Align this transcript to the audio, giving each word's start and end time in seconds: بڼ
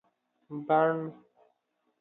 بڼ 0.67 0.95